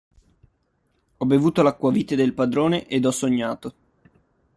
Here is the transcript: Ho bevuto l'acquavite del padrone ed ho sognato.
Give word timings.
Ho 1.17 1.25
bevuto 1.27 1.61
l'acquavite 1.61 2.15
del 2.15 2.33
padrone 2.33 2.87
ed 2.87 3.05
ho 3.05 3.11
sognato. 3.11 3.73